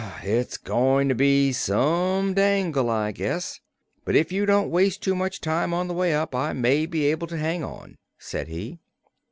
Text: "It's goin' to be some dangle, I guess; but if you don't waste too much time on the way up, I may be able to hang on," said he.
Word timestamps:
"It's 0.23 0.57
goin' 0.57 1.09
to 1.09 1.13
be 1.13 1.51
some 1.51 2.33
dangle, 2.33 2.89
I 2.89 3.11
guess; 3.11 3.59
but 4.03 4.15
if 4.15 4.31
you 4.31 4.47
don't 4.47 4.71
waste 4.71 5.03
too 5.03 5.13
much 5.13 5.39
time 5.39 5.75
on 5.75 5.87
the 5.87 5.93
way 5.93 6.11
up, 6.15 6.33
I 6.33 6.53
may 6.53 6.87
be 6.87 7.05
able 7.05 7.27
to 7.27 7.37
hang 7.37 7.63
on," 7.63 7.99
said 8.17 8.47
he. 8.47 8.79